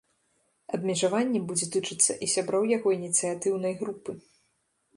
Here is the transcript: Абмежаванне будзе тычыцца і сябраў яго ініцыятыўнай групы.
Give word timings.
Абмежаванне 0.77 1.41
будзе 1.51 1.67
тычыцца 1.75 2.13
і 2.27 2.29
сябраў 2.37 2.67
яго 2.77 2.89
ініцыятыўнай 2.99 3.73
групы. 3.83 4.11